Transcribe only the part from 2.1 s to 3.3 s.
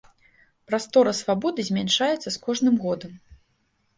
з кожным годам.